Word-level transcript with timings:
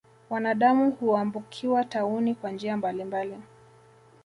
Wanadamu 0.29 0.91
huambukiwa 0.91 1.83
tauni 1.83 2.35
kwa 2.35 2.51
njia 2.51 2.77
mbalimbali 2.77 3.37